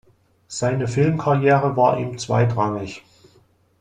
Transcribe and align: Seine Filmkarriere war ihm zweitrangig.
Seine 0.47 0.87
Filmkarriere 0.87 1.77
war 1.77 1.99
ihm 1.99 2.17
zweitrangig. 2.17 3.03